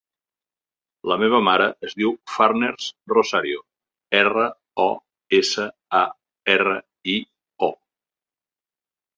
[1.09, 3.61] La meva mare es diu Farners Rosario:
[4.21, 4.47] erra,
[4.87, 4.89] o,
[5.41, 5.69] essa,
[6.01, 6.03] a,
[6.57, 6.75] erra,
[7.17, 7.19] i,
[7.73, 7.75] o.